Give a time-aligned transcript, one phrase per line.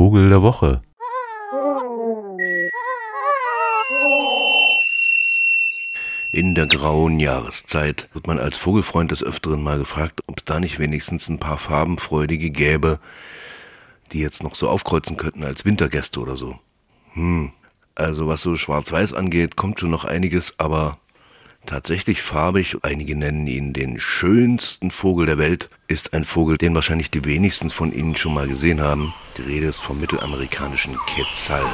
[0.00, 0.80] Vogel der Woche.
[6.32, 10.58] In der grauen Jahreszeit wird man als Vogelfreund des Öfteren mal gefragt, ob es da
[10.58, 12.98] nicht wenigstens ein paar Farbenfreudige gäbe,
[14.12, 16.58] die jetzt noch so aufkreuzen könnten als Wintergäste oder so.
[17.12, 17.52] Hm,
[17.94, 20.96] also was so Schwarz-Weiß angeht, kommt schon noch einiges, aber
[21.70, 27.12] tatsächlich farbig, einige nennen ihn den schönsten Vogel der Welt, ist ein Vogel, den wahrscheinlich
[27.12, 29.14] die wenigsten von Ihnen schon mal gesehen haben.
[29.36, 31.64] Die Rede ist vom mittelamerikanischen Quetzal.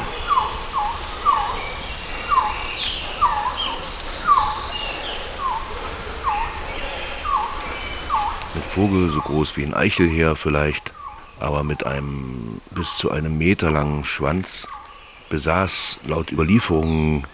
[8.54, 10.92] Ein Vogel so groß wie ein Eichelheer vielleicht,
[11.40, 14.68] aber mit einem bis zu einem Meter langen Schwanz,
[15.30, 17.24] besaß laut Überlieferungen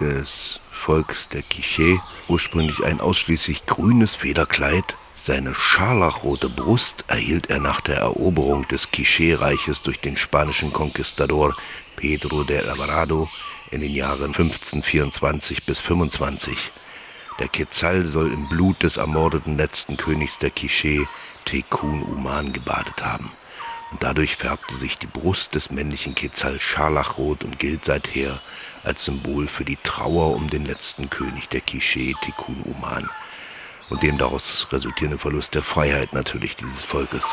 [0.00, 4.96] des Volks der Quiché ursprünglich ein ausschließlich grünes Federkleid.
[5.14, 11.56] Seine scharlachrote Brust erhielt er nach der Eroberung des Quiché-Reiches durch den spanischen Konquistador
[11.96, 13.28] Pedro de Alvarado
[13.70, 16.56] in den Jahren 1524 bis 25.
[17.38, 21.06] Der Quetzal soll im Blut des ermordeten letzten Königs der Quiché,
[21.44, 23.30] Tekun Uman, gebadet haben.
[23.90, 28.40] Und dadurch färbte sich die Brust des männlichen Quetzal scharlachrot und gilt seither
[28.84, 33.08] als Symbol für die Trauer um den letzten König der Quiché, Tikkun Uman,
[33.90, 37.24] und den daraus resultierenden Verlust der Freiheit natürlich dieses Volkes.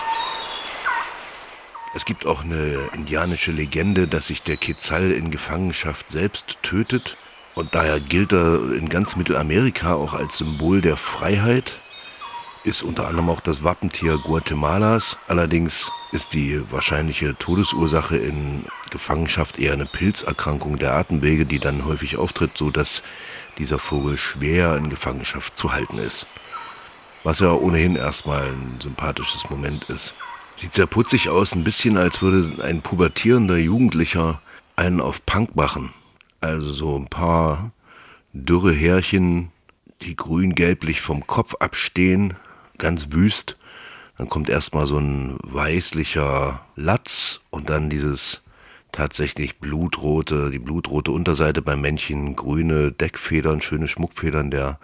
[1.95, 7.17] Es gibt auch eine indianische Legende, dass sich der Quetzal in Gefangenschaft selbst tötet
[7.55, 11.79] und daher gilt er in ganz Mittelamerika auch als Symbol der Freiheit
[12.63, 15.17] ist unter anderem auch das Wappentier Guatemalas.
[15.27, 22.17] Allerdings ist die wahrscheinliche Todesursache in Gefangenschaft eher eine Pilzerkrankung der Atemwege, die dann häufig
[22.17, 23.03] auftritt, so dass
[23.57, 26.27] dieser Vogel schwer in Gefangenschaft zu halten ist.
[27.23, 30.13] Was ja ohnehin erstmal ein sympathisches Moment ist.
[30.55, 34.41] Sieht sehr putzig aus, ein bisschen als würde ein pubertierender Jugendlicher
[34.75, 35.91] einen auf Punk machen.
[36.41, 37.71] Also so ein paar
[38.33, 39.51] dürre Härchen,
[40.01, 42.35] die grün-gelblich vom Kopf abstehen,
[42.77, 43.57] ganz wüst.
[44.17, 48.41] Dann kommt erstmal so ein weißlicher Latz und dann dieses
[48.91, 54.79] tatsächlich blutrote, die blutrote Unterseite beim Männchen, grüne Deckfedern, schöne Schmuckfedern, der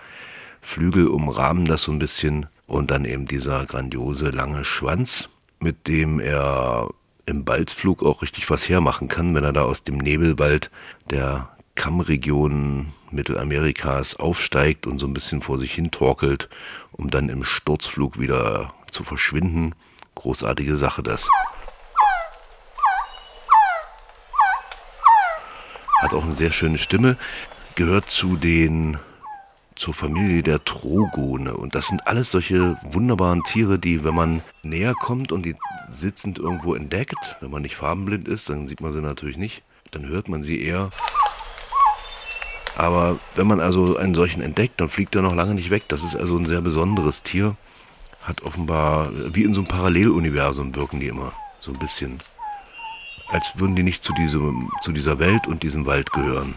[0.61, 6.19] Flügel umrahmen das so ein bisschen und dann eben dieser grandiose lange Schwanz, mit dem
[6.19, 6.89] er
[7.25, 10.69] im Balzflug auch richtig was hermachen kann, wenn er da aus dem Nebelwald
[11.09, 16.49] der Kammregionen Mittelamerikas aufsteigt und so ein bisschen vor sich hin torkelt,
[16.91, 19.73] um dann im Sturzflug wieder zu verschwinden.
[20.15, 21.29] Großartige Sache das.
[26.01, 27.17] Hat auch eine sehr schöne Stimme,
[27.75, 28.97] gehört zu den
[29.75, 31.55] zur Familie der Trogone.
[31.55, 35.55] Und das sind alles solche wunderbaren Tiere, die, wenn man näher kommt und die
[35.89, 40.05] sitzend irgendwo entdeckt, wenn man nicht farbenblind ist, dann sieht man sie natürlich nicht, dann
[40.07, 40.91] hört man sie eher
[42.75, 45.83] aber wenn man also einen solchen entdeckt, dann fliegt er noch lange nicht weg.
[45.87, 47.55] Das ist also ein sehr besonderes Tier.
[48.21, 51.33] Hat offenbar, wie in so einem Paralleluniversum wirken die immer.
[51.59, 52.19] So ein bisschen.
[53.27, 56.55] Als würden die nicht zu, diesem, zu dieser Welt und diesem Wald gehören.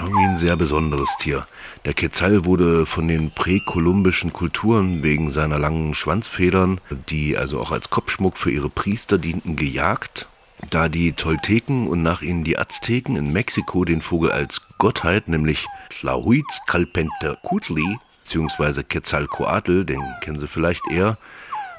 [0.00, 1.46] Irgendwie ein sehr besonderes Tier.
[1.84, 6.80] Der Quetzal wurde von den präkolumbischen Kulturen wegen seiner langen Schwanzfedern,
[7.10, 10.26] die also auch als Kopfschmuck für ihre Priester dienten, gejagt.
[10.70, 15.66] Da die Tolteken und nach ihnen die Azteken in Mexiko den Vogel als Gottheit, nämlich
[15.90, 18.82] Tlahuitzcalpentecutli bzw.
[18.82, 21.18] Quetzalcoatl, den kennen Sie vielleicht eher,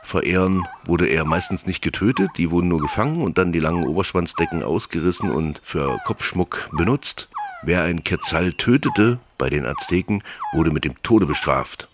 [0.03, 4.63] verehren, wurde er meistens nicht getötet, die wurden nur gefangen und dann die langen Oberschwanzdecken
[4.63, 7.29] ausgerissen und für Kopfschmuck benutzt.
[7.63, 10.23] Wer ein Quetzal tötete bei den Azteken,
[10.53, 11.87] wurde mit dem Tode bestraft.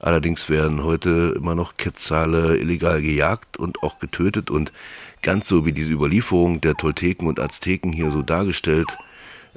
[0.00, 4.72] Allerdings werden heute immer noch Quetzale illegal gejagt und auch getötet und
[5.22, 8.88] ganz so wie diese Überlieferung der Tolteken und Azteken hier so dargestellt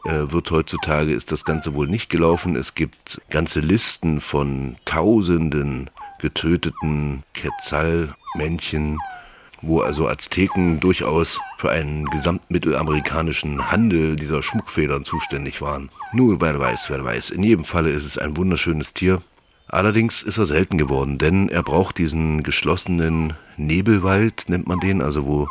[0.05, 2.55] äh, wird heutzutage, ist das Ganze wohl nicht gelaufen.
[2.55, 5.89] Es gibt ganze Listen von tausenden
[6.19, 8.97] getöteten Quetzalmännchen,
[9.61, 15.89] wo also Azteken durchaus für einen gesamtmittelamerikanischen Handel dieser Schmuckfedern zuständig waren.
[16.13, 17.29] Nur wer weiß, wer weiß.
[17.31, 19.21] In jedem Falle ist es ein wunderschönes Tier.
[19.67, 25.27] Allerdings ist er selten geworden, denn er braucht diesen geschlossenen Nebelwald, nennt man den, also
[25.27, 25.47] wo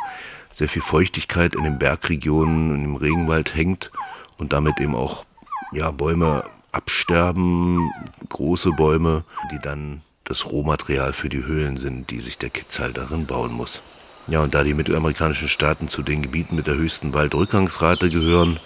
[0.50, 3.93] sehr viel Feuchtigkeit in den Bergregionen und im Regenwald hängt
[4.38, 5.25] und damit eben auch
[5.72, 7.90] ja, Bäume absterben,
[8.28, 13.26] große Bäume, die dann das Rohmaterial für die Höhlen sind, die sich der Quetzal darin
[13.26, 13.82] bauen muss.
[14.28, 18.60] Ja, und da die mittelamerikanischen Staaten zu den Gebieten mit der höchsten Waldrückgangsrate gehören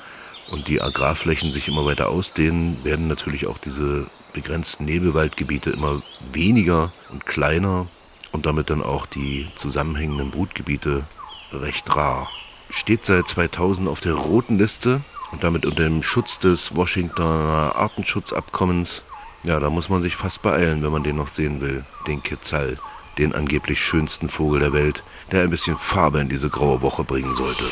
[0.51, 6.93] und die Agrarflächen sich immer weiter ausdehnen, werden natürlich auch diese begrenzten Nebelwaldgebiete immer weniger
[7.11, 7.87] und kleiner
[8.33, 11.05] und damit dann auch die zusammenhängenden Brutgebiete
[11.53, 12.29] recht rar.
[12.71, 15.01] Steht seit 2000 auf der roten Liste
[15.31, 19.03] und damit unter dem Schutz des Washingtoner Artenschutzabkommens.
[19.45, 22.79] Ja, da muss man sich fast beeilen, wenn man den noch sehen will, den Quetzal,
[23.19, 27.35] den angeblich schönsten Vogel der Welt, der ein bisschen Farbe in diese graue Woche bringen
[27.35, 27.65] sollte.